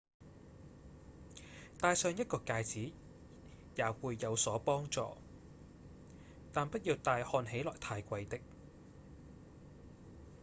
[1.79, 2.91] 戴上一個戒指
[3.75, 5.15] 也會有所幫助
[6.51, 8.39] 但不要戴看起來太貴的